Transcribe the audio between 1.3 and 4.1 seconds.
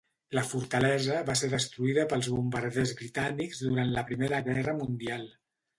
ser destruïda pels bombarders britànics durant la